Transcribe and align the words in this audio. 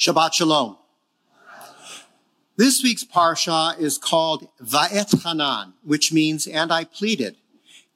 Shabbat 0.00 0.32
Shalom. 0.32 0.78
This 2.56 2.82
week's 2.82 3.04
Parsha 3.04 3.78
is 3.78 3.98
called 3.98 4.48
Va'etchanan, 4.58 5.74
which 5.82 6.10
means, 6.10 6.46
and 6.46 6.72
I 6.72 6.84
pleaded, 6.84 7.36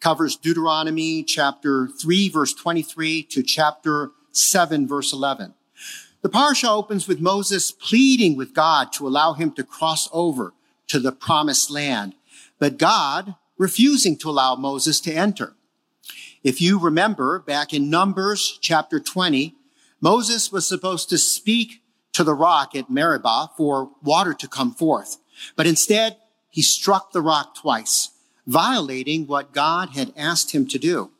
covers 0.00 0.34
Deuteronomy 0.34 1.22
chapter 1.22 1.86
3, 1.86 2.28
verse 2.28 2.54
23 2.54 3.22
to 3.22 3.44
chapter 3.44 4.10
7, 4.32 4.88
verse 4.88 5.12
11. 5.12 5.54
The 6.22 6.28
Parsha 6.28 6.68
opens 6.68 7.06
with 7.06 7.20
Moses 7.20 7.70
pleading 7.70 8.36
with 8.36 8.52
God 8.52 8.92
to 8.94 9.06
allow 9.06 9.34
him 9.34 9.52
to 9.52 9.62
cross 9.62 10.08
over 10.12 10.54
to 10.88 10.98
the 10.98 11.12
promised 11.12 11.70
land, 11.70 12.16
but 12.58 12.78
God 12.78 13.36
refusing 13.58 14.16
to 14.18 14.28
allow 14.28 14.56
Moses 14.56 14.98
to 15.02 15.12
enter. 15.12 15.52
If 16.42 16.60
you 16.60 16.80
remember 16.80 17.38
back 17.38 17.72
in 17.72 17.90
Numbers 17.90 18.58
chapter 18.60 18.98
20, 18.98 19.54
Moses 20.00 20.50
was 20.50 20.66
supposed 20.66 21.08
to 21.10 21.16
speak 21.16 21.81
to 22.12 22.24
the 22.24 22.34
rock 22.34 22.74
at 22.74 22.90
Meribah 22.90 23.50
for 23.56 23.90
water 24.02 24.34
to 24.34 24.48
come 24.48 24.72
forth. 24.72 25.18
But 25.56 25.66
instead, 25.66 26.16
he 26.48 26.62
struck 26.62 27.12
the 27.12 27.22
rock 27.22 27.54
twice, 27.54 28.10
violating 28.46 29.26
what 29.26 29.52
God 29.52 29.90
had 29.90 30.12
asked 30.16 30.52
him 30.52 30.66
to 30.68 30.78
do. 30.78 31.10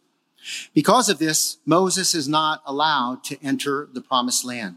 Because 0.74 1.08
of 1.08 1.18
this, 1.18 1.58
Moses 1.64 2.14
is 2.14 2.28
not 2.28 2.62
allowed 2.66 3.24
to 3.24 3.42
enter 3.42 3.88
the 3.92 4.00
promised 4.00 4.44
land. 4.44 4.76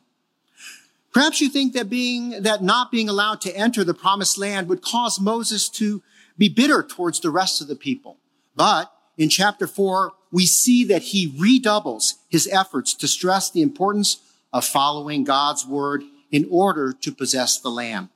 Perhaps 1.11 1.41
you 1.41 1.49
think 1.49 1.73
that 1.73 1.89
being, 1.89 2.43
that 2.43 2.61
not 2.61 2.91
being 2.91 3.09
allowed 3.09 3.41
to 3.41 3.55
enter 3.55 3.83
the 3.83 3.93
promised 3.93 4.37
land 4.37 4.67
would 4.67 4.81
cause 4.81 5.19
Moses 5.19 5.69
to 5.69 6.03
be 6.37 6.49
bitter 6.49 6.83
towards 6.83 7.19
the 7.19 7.29
rest 7.29 7.61
of 7.61 7.67
the 7.67 7.75
people. 7.75 8.17
But 8.55 8.91
in 9.17 9.29
chapter 9.29 9.65
four, 9.65 10.13
we 10.31 10.45
see 10.45 10.83
that 10.85 11.01
he 11.01 11.33
redoubles 11.37 12.15
his 12.29 12.47
efforts 12.49 12.93
to 12.95 13.07
stress 13.07 13.49
the 13.49 13.61
importance 13.61 14.17
of 14.55 14.63
following 14.63 15.25
God's 15.25 15.65
word 15.65 16.05
in 16.31 16.47
order 16.49 16.93
to 16.93 17.11
possess 17.11 17.59
the 17.59 17.69
land. 17.69 18.07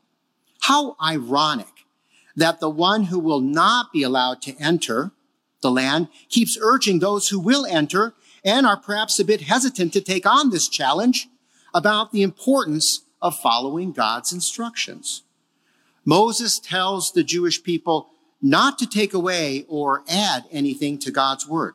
How 0.61 0.95
ironic 1.03 1.67
that 2.33 2.61
the 2.61 2.69
one 2.69 3.03
who 3.03 3.19
will 3.19 3.41
not 3.41 3.91
be 3.91 4.03
allowed 4.03 4.41
to 4.43 4.55
enter 4.57 5.11
the 5.61 5.69
land 5.69 6.07
keeps 6.29 6.57
urging 6.61 6.99
those 6.99 7.27
who 7.27 7.41
will 7.41 7.65
enter 7.65 8.13
and 8.45 8.65
are 8.65 8.77
perhaps 8.77 9.19
a 9.19 9.25
bit 9.25 9.41
hesitant 9.41 9.91
to 9.91 9.99
take 9.99 10.25
on 10.25 10.49
this 10.49 10.69
challenge 10.69 11.27
about 11.73 12.13
the 12.13 12.23
importance 12.23 13.01
of 13.21 13.37
following 13.37 13.91
God's 13.91 14.31
instructions. 14.31 15.23
Moses 16.05 16.57
tells 16.57 17.11
the 17.11 17.25
Jewish 17.25 17.61
people 17.61 18.11
not 18.41 18.79
to 18.79 18.87
take 18.87 19.13
away 19.13 19.65
or 19.67 20.05
add 20.07 20.45
anything 20.53 20.99
to 20.99 21.11
God's 21.11 21.45
word. 21.45 21.73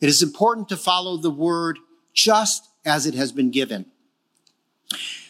It 0.00 0.08
is 0.08 0.22
important 0.22 0.68
to 0.68 0.76
follow 0.76 1.16
the 1.16 1.28
word 1.28 1.80
just 2.12 2.68
as 2.84 3.06
it 3.06 3.14
has 3.14 3.32
been 3.32 3.50
given. 3.50 3.86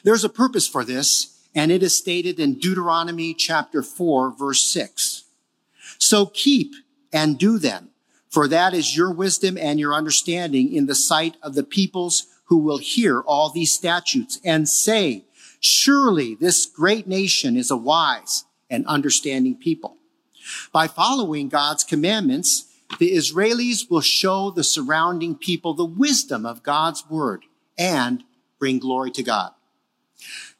There's 0.02 0.24
a 0.24 0.28
purpose 0.28 0.66
for 0.66 0.84
this, 0.84 1.40
and 1.54 1.70
it 1.70 1.82
is 1.82 1.96
stated 1.96 2.38
in 2.40 2.58
Deuteronomy 2.58 3.32
chapter 3.34 3.82
4, 3.82 4.32
verse 4.36 4.62
6. 4.62 5.24
So 5.98 6.26
keep 6.26 6.74
and 7.12 7.38
do 7.38 7.58
them, 7.58 7.90
for 8.28 8.48
that 8.48 8.74
is 8.74 8.96
your 8.96 9.12
wisdom 9.12 9.56
and 9.56 9.78
your 9.78 9.94
understanding 9.94 10.72
in 10.72 10.86
the 10.86 10.94
sight 10.94 11.36
of 11.42 11.54
the 11.54 11.62
peoples 11.62 12.26
who 12.46 12.58
will 12.58 12.78
hear 12.78 13.20
all 13.20 13.50
these 13.50 13.72
statutes 13.72 14.38
and 14.44 14.68
say, 14.68 15.24
surely 15.60 16.34
this 16.34 16.66
great 16.66 17.06
nation 17.06 17.56
is 17.56 17.70
a 17.70 17.76
wise 17.76 18.44
and 18.68 18.86
understanding 18.86 19.56
people. 19.56 19.96
By 20.72 20.88
following 20.88 21.48
God's 21.48 21.84
commandments, 21.84 22.66
the 22.98 23.12
Israelis 23.12 23.90
will 23.90 24.00
show 24.00 24.50
the 24.50 24.64
surrounding 24.64 25.36
people 25.36 25.74
the 25.74 25.84
wisdom 25.84 26.46
of 26.46 26.62
God's 26.62 27.08
word 27.08 27.44
and 27.76 28.24
bring 28.58 28.78
glory 28.78 29.10
to 29.12 29.22
God. 29.22 29.52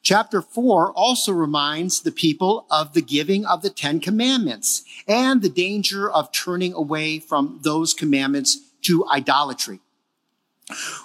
Chapter 0.02 0.42
4 0.42 0.92
also 0.92 1.32
reminds 1.32 2.02
the 2.02 2.12
people 2.12 2.66
of 2.70 2.92
the 2.92 3.00
giving 3.00 3.46
of 3.46 3.62
the 3.62 3.70
Ten 3.70 4.00
Commandments 4.00 4.84
and 5.08 5.40
the 5.40 5.48
danger 5.48 6.10
of 6.10 6.30
turning 6.30 6.74
away 6.74 7.18
from 7.18 7.60
those 7.62 7.94
commandments 7.94 8.58
to 8.82 9.06
idolatry. 9.08 9.80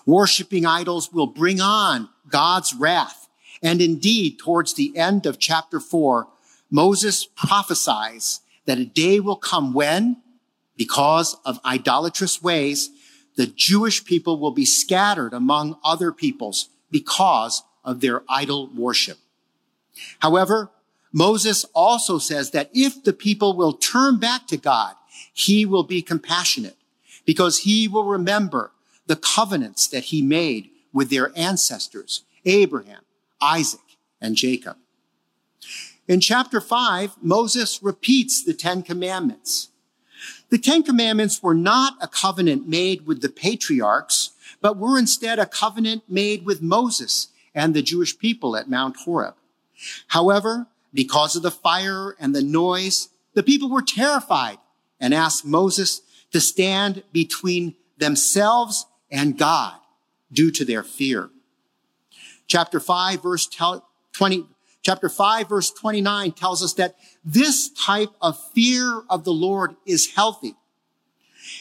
Worshipping 0.05 0.65
idols 0.65 1.13
will 1.13 1.27
bring 1.27 1.61
on 1.61 2.09
God's 2.29 2.73
wrath. 2.73 3.29
And 3.63 3.81
indeed, 3.81 4.39
towards 4.39 4.73
the 4.73 4.95
end 4.97 5.25
of 5.25 5.39
chapter 5.39 5.79
4, 5.79 6.27
Moses 6.69 7.25
prophesies 7.25 8.41
that 8.65 8.79
a 8.79 8.85
day 8.85 9.19
will 9.19 9.35
come 9.35 9.73
when, 9.73 10.17
because 10.79 11.35
of 11.43 11.59
idolatrous 11.65 12.41
ways, 12.41 12.89
the 13.35 13.47
Jewish 13.47 14.05
people 14.05 14.39
will 14.39 14.51
be 14.51 14.63
scattered 14.63 15.33
among 15.33 15.77
other 15.83 16.13
peoples 16.13 16.69
because 16.89 17.63
of 17.83 17.99
their 17.99 18.23
idol 18.29 18.69
worship. 18.73 19.17
However, 20.19 20.71
Moses 21.11 21.65
also 21.75 22.17
says 22.17 22.51
that 22.51 22.69
if 22.73 23.03
the 23.03 23.11
people 23.11 23.57
will 23.57 23.73
turn 23.73 24.19
back 24.19 24.47
to 24.47 24.55
God, 24.55 24.95
he 25.33 25.65
will 25.65 25.83
be 25.83 26.01
compassionate 26.01 26.77
because 27.25 27.59
he 27.59 27.89
will 27.89 28.05
remember 28.05 28.71
the 29.05 29.17
covenants 29.17 29.85
that 29.89 30.05
he 30.05 30.21
made 30.21 30.69
with 30.93 31.09
their 31.09 31.33
ancestors, 31.35 32.23
Abraham, 32.45 33.01
Isaac, 33.41 33.97
and 34.21 34.37
Jacob. 34.37 34.77
In 36.07 36.21
chapter 36.21 36.61
five, 36.61 37.17
Moses 37.21 37.83
repeats 37.83 38.41
the 38.41 38.53
Ten 38.53 38.81
Commandments. 38.81 39.69
The 40.49 40.57
Ten 40.57 40.83
Commandments 40.83 41.43
were 41.43 41.53
not 41.53 41.93
a 42.01 42.07
covenant 42.07 42.67
made 42.67 43.05
with 43.05 43.21
the 43.21 43.29
patriarchs, 43.29 44.31
but 44.61 44.77
were 44.77 44.97
instead 44.97 45.37
a 45.37 45.45
covenant 45.45 46.03
made 46.09 46.45
with 46.45 46.61
Moses 46.61 47.27
and 47.53 47.73
the 47.73 47.81
Jewish 47.81 48.17
people 48.17 48.55
at 48.55 48.69
Mount 48.69 48.97
Horeb. 48.97 49.35
However, 50.07 50.67
because 50.93 51.35
of 51.35 51.43
the 51.43 51.51
fire 51.51 52.15
and 52.19 52.33
the 52.33 52.41
noise, 52.41 53.09
the 53.33 53.43
people 53.43 53.69
were 53.69 53.81
terrified 53.81 54.57
and 54.99 55.13
asked 55.13 55.45
Moses 55.45 56.01
to 56.31 56.41
stand 56.41 57.03
between 57.11 57.75
themselves 57.97 58.85
and 59.11 59.37
God 59.37 59.75
due 60.31 60.51
to 60.51 60.65
their 60.65 60.83
fear. 60.83 61.29
Chapter 62.47 62.79
5 62.79 63.21
verse 63.21 63.47
20, 64.13 64.45
chapter 64.89 65.07
5 65.07 65.49
verse 65.49 65.69
29 65.69 66.31
tells 66.31 66.63
us 66.63 66.73
that 66.73 66.95
this 67.23 67.69
type 67.69 68.09
of 68.23 68.43
fear 68.53 69.03
of 69.07 69.23
the 69.23 69.31
Lord 69.31 69.75
is 69.85 70.15
healthy. 70.15 70.55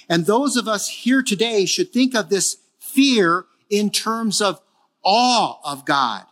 And 0.08 0.24
those 0.24 0.56
of 0.56 0.66
us 0.66 0.88
here 0.88 1.22
today 1.22 1.66
should 1.66 1.92
think 1.92 2.14
of 2.14 2.30
this 2.30 2.56
fear 2.78 3.44
in 3.68 3.90
terms 3.90 4.40
of 4.40 4.62
awe 5.04 5.58
of 5.62 5.84
God. 5.84 6.24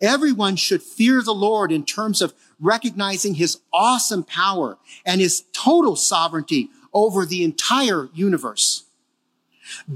Everyone 0.00 0.54
should 0.54 0.80
fear 0.80 1.22
the 1.22 1.34
Lord 1.34 1.72
in 1.72 1.84
terms 1.84 2.22
of 2.22 2.34
recognizing 2.60 3.34
his 3.34 3.58
awesome 3.72 4.22
power 4.22 4.78
and 5.04 5.20
his 5.20 5.42
total 5.52 5.96
sovereignty 5.96 6.70
over 6.94 7.26
the 7.26 7.42
entire 7.42 8.10
universe. 8.14 8.84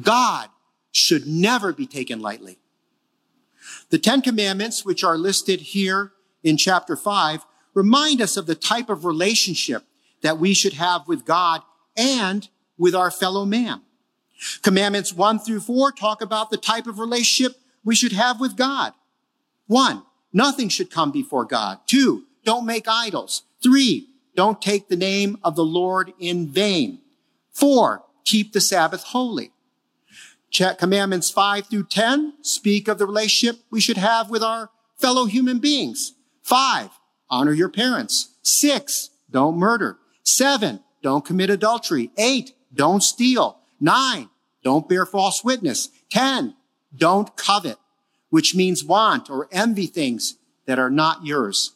God 0.00 0.48
should 0.91 1.24
never 1.24 1.72
be 1.72 1.86
taken 1.86 2.20
lightly. 2.20 2.59
The 3.91 3.98
Ten 3.98 4.22
Commandments, 4.22 4.84
which 4.84 5.04
are 5.04 5.16
listed 5.16 5.60
here 5.60 6.10
in 6.42 6.56
chapter 6.56 6.97
five, 6.97 7.44
remind 7.75 8.20
us 8.20 8.36
of 8.36 8.47
the 8.47 8.54
type 8.54 8.91
of 8.91 9.04
relationship 9.04 9.84
that 10.22 10.38
we 10.38 10.54
should 10.54 10.75
have 10.75 11.08
with 11.08 11.25
God 11.25 11.62
and 11.97 12.48
with 12.78 12.94
our 12.94 13.10
fellow 13.10 13.44
man. 13.44 13.82
Commandments 14.62 15.12
one 15.12 15.38
through 15.38 15.60
four 15.60 15.92
talk 15.92 16.20
about 16.20 16.50
the 16.50 16.56
type 16.56 16.86
of 16.86 16.98
relationship 16.98 17.56
we 17.84 17.94
should 17.94 18.12
have 18.12 18.41
with 18.41 18.56
God. 18.56 18.92
One, 19.66 20.03
nothing 20.32 20.69
should 20.69 20.91
come 20.91 21.12
before 21.12 21.44
God. 21.44 21.80
Two, 21.86 22.25
don't 22.44 22.66
make 22.66 22.86
idols. 22.88 23.42
Three, 23.62 24.09
don't 24.34 24.60
take 24.60 24.88
the 24.88 24.97
name 24.97 25.38
of 25.44 25.56
the 25.56 25.64
Lord 25.64 26.12
in 26.19 26.48
vain. 26.48 27.00
Four, 27.50 28.04
keep 28.24 28.53
the 28.53 28.60
Sabbath 28.60 29.04
holy. 29.04 29.53
Commandments 30.78 31.30
five 31.30 31.66
through 31.66 31.84
10 31.84 32.34
speak 32.42 32.88
of 32.88 32.98
the 32.98 33.06
relationship 33.06 33.62
we 33.71 33.80
should 33.80 33.97
have 33.97 34.28
with 34.28 34.42
our 34.42 34.71
fellow 34.97 35.24
human 35.24 35.59
beings. 35.59 36.15
Five, 36.42 36.91
honor 37.30 37.53
your 37.53 37.68
parents. 37.68 38.34
Six, 38.42 39.10
don't 39.30 39.56
murder. 39.56 39.98
Seven, 40.22 40.80
don't 41.03 41.24
commit 41.24 41.50
adultery. 41.50 42.10
Eight, 42.16 42.54
don't 42.74 43.03
steal. 43.03 43.59
Nine, 43.80 44.28
don't 44.62 44.89
bear 44.89 45.06
false 45.06 45.42
witness. 45.42 45.89
Ten, 46.10 46.54
don't 46.94 47.36
covet, 47.36 47.78
which 48.30 48.54
means 48.54 48.84
want 48.84 49.30
or 49.30 49.48
envy 49.50 49.86
things 49.86 50.36
that 50.66 50.78
are 50.78 50.91
not 50.91 51.24
yours. 51.24 51.72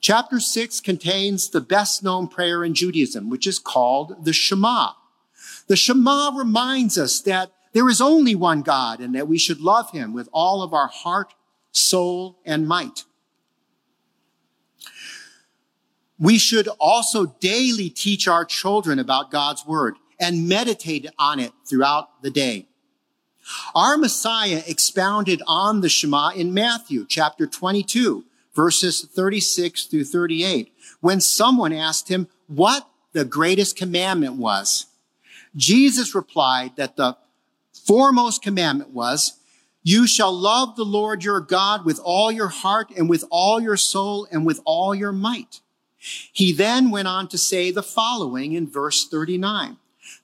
Chapter 0.00 0.40
six 0.40 0.80
contains 0.80 1.48
the 1.48 1.60
best 1.60 2.02
known 2.02 2.26
prayer 2.26 2.64
in 2.64 2.74
Judaism, 2.74 3.30
which 3.30 3.46
is 3.46 3.60
called 3.60 4.24
the 4.24 4.32
Shema. 4.32 4.92
The 5.68 5.76
Shema 5.76 6.36
reminds 6.36 6.98
us 6.98 7.20
that 7.20 7.52
there 7.72 7.88
is 7.88 8.00
only 8.00 8.34
one 8.34 8.62
God 8.62 8.98
and 9.00 9.14
that 9.14 9.28
we 9.28 9.38
should 9.38 9.60
love 9.60 9.92
him 9.92 10.12
with 10.12 10.28
all 10.32 10.62
of 10.62 10.74
our 10.74 10.88
heart, 10.88 11.34
soul, 11.72 12.38
and 12.44 12.68
might. 12.68 13.04
We 16.18 16.38
should 16.38 16.68
also 16.78 17.26
daily 17.40 17.90
teach 17.90 18.28
our 18.28 18.44
children 18.44 18.98
about 18.98 19.32
God's 19.32 19.66
word 19.66 19.96
and 20.20 20.48
meditate 20.48 21.08
on 21.18 21.40
it 21.40 21.52
throughout 21.68 22.22
the 22.22 22.30
day. 22.30 22.68
Our 23.74 23.96
Messiah 23.96 24.62
expounded 24.66 25.42
on 25.48 25.80
the 25.80 25.88
Shema 25.88 26.28
in 26.30 26.54
Matthew 26.54 27.04
chapter 27.08 27.46
22, 27.46 28.24
verses 28.54 29.04
36 29.04 29.86
through 29.86 30.04
38, 30.04 30.72
when 31.00 31.20
someone 31.20 31.72
asked 31.72 32.08
him 32.08 32.28
what 32.46 32.88
the 33.12 33.24
greatest 33.24 33.76
commandment 33.76 34.34
was. 34.34 34.86
Jesus 35.56 36.14
replied 36.14 36.76
that 36.76 36.96
the 36.96 37.16
foremost 37.72 38.42
commandment 38.42 38.90
was, 38.90 39.40
you 39.82 40.06
shall 40.06 40.32
love 40.32 40.76
the 40.76 40.84
Lord 40.84 41.24
your 41.24 41.40
God 41.40 41.84
with 41.84 42.00
all 42.02 42.30
your 42.30 42.48
heart 42.48 42.90
and 42.96 43.08
with 43.08 43.24
all 43.30 43.60
your 43.60 43.76
soul 43.76 44.26
and 44.30 44.46
with 44.46 44.60
all 44.64 44.94
your 44.94 45.12
might. 45.12 45.60
He 45.98 46.52
then 46.52 46.90
went 46.90 47.08
on 47.08 47.28
to 47.28 47.38
say 47.38 47.70
the 47.70 47.82
following 47.82 48.52
in 48.52 48.68
verse 48.68 49.06
39. 49.08 49.76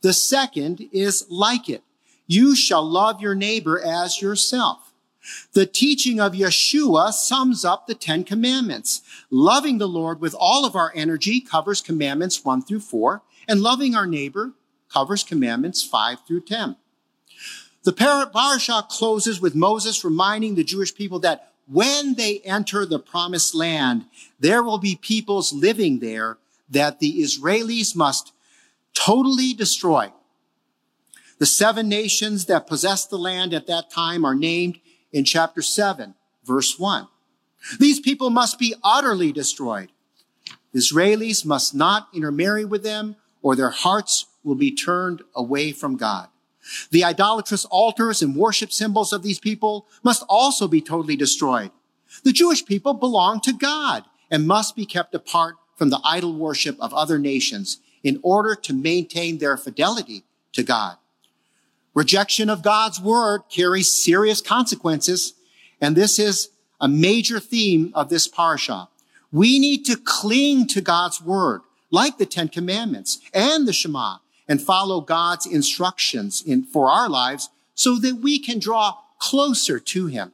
The 0.02 0.12
second 0.12 0.88
is 0.92 1.26
like 1.28 1.68
it. 1.68 1.82
You 2.26 2.54
shall 2.54 2.84
love 2.84 3.20
your 3.20 3.34
neighbor 3.34 3.80
as 3.80 4.20
yourself. 4.20 4.92
The 5.52 5.66
teaching 5.66 6.20
of 6.20 6.32
Yeshua 6.32 7.12
sums 7.12 7.64
up 7.64 7.86
the 7.86 7.94
Ten 7.94 8.24
Commandments. 8.24 9.02
Loving 9.30 9.78
the 9.78 9.88
Lord 9.88 10.20
with 10.20 10.34
all 10.38 10.64
of 10.64 10.76
our 10.76 10.92
energy 10.94 11.40
covers 11.40 11.80
commandments 11.80 12.44
one 12.44 12.62
through 12.62 12.80
four, 12.80 13.22
and 13.46 13.60
loving 13.60 13.94
our 13.94 14.06
neighbor 14.06 14.52
covers 14.88 15.24
commandments 15.24 15.82
five 15.82 16.18
through 16.26 16.42
ten. 16.42 16.76
The 17.84 17.92
parasha 17.92 18.86
closes 18.88 19.40
with 19.40 19.54
Moses 19.54 20.04
reminding 20.04 20.54
the 20.54 20.64
Jewish 20.64 20.94
people 20.94 21.18
that 21.20 21.52
when 21.66 22.14
they 22.14 22.40
enter 22.40 22.86
the 22.86 22.98
promised 22.98 23.54
land, 23.54 24.06
there 24.40 24.62
will 24.62 24.78
be 24.78 24.96
peoples 24.96 25.52
living 25.52 25.98
there 25.98 26.38
that 26.70 26.98
the 26.98 27.20
Israelis 27.20 27.94
must 27.94 28.32
totally 28.94 29.52
destroy. 29.54 30.12
The 31.38 31.46
seven 31.46 31.88
nations 31.88 32.46
that 32.46 32.66
possessed 32.66 33.10
the 33.10 33.18
land 33.18 33.54
at 33.54 33.66
that 33.66 33.90
time 33.90 34.24
are 34.24 34.34
named 34.34 34.80
in 35.12 35.24
chapter 35.24 35.62
7, 35.62 36.14
verse 36.44 36.78
1. 36.78 37.06
These 37.78 38.00
people 38.00 38.30
must 38.30 38.58
be 38.58 38.74
utterly 38.82 39.30
destroyed. 39.30 39.90
Israelis 40.74 41.44
must 41.44 41.74
not 41.74 42.08
intermarry 42.12 42.64
with 42.64 42.82
them 42.82 43.16
or 43.42 43.54
their 43.54 43.70
hearts 43.70 44.26
will 44.42 44.54
be 44.54 44.74
turned 44.74 45.22
away 45.34 45.72
from 45.72 45.96
God. 45.96 46.28
The 46.90 47.04
idolatrous 47.04 47.64
altars 47.66 48.22
and 48.22 48.36
worship 48.36 48.72
symbols 48.72 49.12
of 49.12 49.22
these 49.22 49.38
people 49.38 49.86
must 50.02 50.24
also 50.28 50.68
be 50.68 50.80
totally 50.80 51.16
destroyed. 51.16 51.70
The 52.24 52.32
Jewish 52.32 52.64
people 52.64 52.94
belong 52.94 53.40
to 53.42 53.52
God 53.52 54.04
and 54.30 54.46
must 54.46 54.76
be 54.76 54.86
kept 54.86 55.14
apart 55.14 55.56
from 55.76 55.90
the 55.90 56.00
idol 56.04 56.34
worship 56.34 56.76
of 56.80 56.92
other 56.92 57.18
nations 57.18 57.78
in 58.02 58.20
order 58.22 58.54
to 58.54 58.72
maintain 58.72 59.38
their 59.38 59.56
fidelity 59.56 60.24
to 60.52 60.62
God. 60.62 60.96
Rejection 61.94 62.48
of 62.48 62.62
God's 62.62 63.00
word 63.00 63.42
carries 63.48 63.90
serious 63.90 64.40
consequences, 64.40 65.34
and 65.80 65.96
this 65.96 66.18
is 66.18 66.50
a 66.80 66.88
major 66.88 67.40
theme 67.40 67.92
of 67.94 68.08
this 68.08 68.28
parasha. 68.28 68.88
We 69.32 69.58
need 69.58 69.84
to 69.86 69.96
cling 69.96 70.68
to 70.68 70.80
God's 70.80 71.20
word, 71.20 71.62
like 71.90 72.18
the 72.18 72.26
Ten 72.26 72.48
Commandments 72.48 73.20
and 73.34 73.66
the 73.66 73.72
Shema, 73.72 74.18
and 74.48 74.60
follow 74.60 75.00
God's 75.00 75.46
instructions 75.46 76.42
in, 76.44 76.64
for 76.64 76.90
our 76.90 77.08
lives 77.08 77.50
so 77.74 77.98
that 77.98 78.16
we 78.16 78.38
can 78.38 78.58
draw 78.58 78.96
closer 79.18 79.78
to 79.78 80.06
him. 80.06 80.32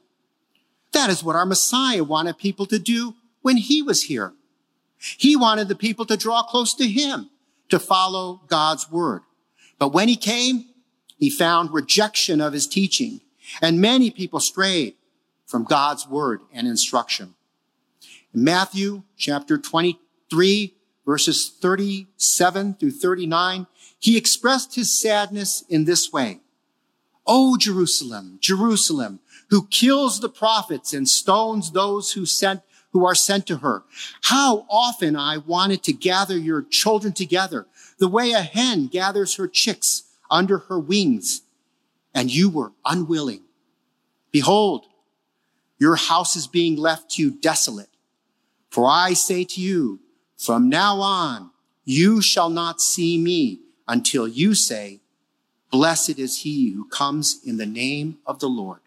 That 0.93 1.09
is 1.09 1.23
what 1.23 1.35
our 1.35 1.45
Messiah 1.45 2.03
wanted 2.03 2.37
people 2.37 2.65
to 2.67 2.79
do 2.79 3.15
when 3.41 3.57
he 3.57 3.81
was 3.81 4.03
here. 4.03 4.33
He 4.97 5.35
wanted 5.35 5.67
the 5.67 5.75
people 5.75 6.05
to 6.05 6.17
draw 6.17 6.43
close 6.43 6.73
to 6.75 6.87
him, 6.87 7.29
to 7.69 7.79
follow 7.79 8.41
God's 8.47 8.89
word. 8.89 9.21
But 9.77 9.93
when 9.93 10.07
he 10.07 10.15
came, 10.15 10.65
he 11.19 11.29
found 11.29 11.73
rejection 11.73 12.39
of 12.39 12.53
his 12.53 12.67
teaching, 12.67 13.21
and 13.61 13.81
many 13.81 14.09
people 14.09 14.39
strayed 14.39 14.95
from 15.45 15.63
God's 15.63 16.07
word 16.07 16.41
and 16.53 16.67
instruction. 16.67 17.35
In 18.33 18.43
Matthew 18.43 19.03
chapter 19.17 19.57
23, 19.57 20.74
verses 21.05 21.51
37 21.61 22.75
through 22.75 22.91
39, 22.91 23.67
he 23.99 24.17
expressed 24.17 24.75
his 24.75 24.99
sadness 24.99 25.63
in 25.69 25.85
this 25.85 26.11
way. 26.11 26.39
O 27.27 27.57
Jerusalem, 27.57 28.37
Jerusalem, 28.41 29.19
who 29.49 29.67
kills 29.67 30.19
the 30.19 30.29
prophets 30.29 30.93
and 30.93 31.07
stones 31.07 31.71
those 31.71 32.13
who 32.13 32.25
sent, 32.25 32.61
who 32.91 33.05
are 33.05 33.15
sent 33.15 33.47
to 33.47 33.57
her. 33.57 33.83
How 34.23 34.65
often 34.69 35.15
I 35.15 35.37
wanted 35.37 35.83
to 35.83 35.93
gather 35.93 36.37
your 36.37 36.61
children 36.61 37.13
together, 37.13 37.65
the 37.97 38.07
way 38.07 38.31
a 38.31 38.41
hen 38.41 38.87
gathers 38.87 39.35
her 39.35 39.47
chicks 39.47 40.03
under 40.29 40.59
her 40.59 40.79
wings, 40.79 41.41
and 42.13 42.33
you 42.33 42.49
were 42.49 42.73
unwilling. 42.85 43.41
Behold, 44.31 44.85
your 45.77 45.95
house 45.95 46.35
is 46.35 46.47
being 46.47 46.75
left 46.75 47.11
to 47.11 47.21
you 47.21 47.31
desolate. 47.31 47.89
For 48.69 48.87
I 48.87 49.13
say 49.13 49.43
to 49.45 49.61
you, 49.61 49.99
from 50.37 50.69
now 50.69 50.99
on, 50.99 51.51
you 51.83 52.21
shall 52.21 52.49
not 52.49 52.81
see 52.81 53.17
me 53.17 53.61
until 53.87 54.27
you 54.27 54.53
say, 54.53 54.99
Blessed 55.71 56.19
is 56.19 56.41
he 56.41 56.71
who 56.71 56.87
comes 56.87 57.39
in 57.43 57.57
the 57.57 57.65
name 57.65 58.17
of 58.25 58.39
the 58.39 58.47
Lord. 58.47 58.79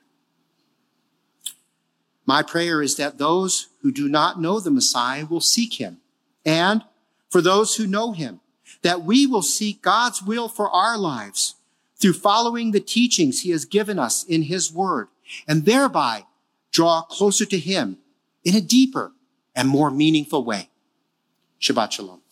My 2.25 2.43
prayer 2.43 2.83
is 2.83 2.97
that 2.97 3.19
those 3.19 3.69
who 3.81 3.91
do 3.91 4.09
not 4.09 4.41
know 4.41 4.61
the 4.61 4.71
Messiah 4.71 5.27
will 5.27 5.41
seek 5.41 5.75
him. 5.75 5.99
And 6.45 6.85
for 7.31 7.41
those 7.41 7.77
who 7.77 7.87
know 7.87 8.13
him, 8.13 8.41
that 8.83 9.03
we 9.03 9.27
will 9.27 9.43
seek 9.43 9.83
God's 9.83 10.23
will 10.23 10.49
for 10.49 10.71
our 10.71 10.99
lives 10.99 11.55
through 11.97 12.13
following 12.13 12.71
the 12.71 12.81
teachings 12.81 13.41
he 13.41 13.51
has 13.51 13.65
given 13.65 13.99
us 13.99 14.25
in 14.25 14.43
his 14.43 14.73
word 14.73 15.09
and 15.47 15.65
thereby 15.65 16.25
draw 16.71 17.03
closer 17.03 17.45
to 17.47 17.59
him 17.59 17.99
in 18.45 18.55
a 18.55 18.61
deeper 18.61 19.13
and 19.55 19.69
more 19.69 19.91
meaningful 19.91 20.45
way. 20.45 20.69
Shabbat 21.61 21.93
Shalom. 21.93 22.28